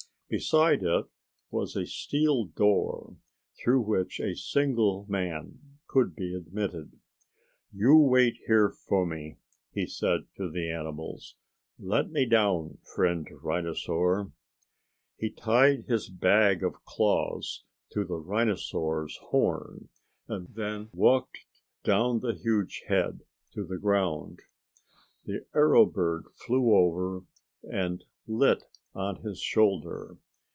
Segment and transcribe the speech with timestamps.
[0.33, 1.07] Beside it
[1.49, 3.17] was a steel door
[3.61, 6.97] through which a single man could be admitted.
[7.73, 9.39] "You wait here for me,"
[9.73, 11.35] he said to the animals.
[11.77, 14.31] "Let me down, friend rhinosaur."
[15.17, 19.89] He tied his bag of claws to the rhinosaur's horn
[20.29, 21.39] and then walked
[21.83, 24.39] down the huge head to the ground.
[25.25, 27.25] The arrow bird flew over
[27.69, 28.63] and lit
[28.93, 30.17] on his shoulder.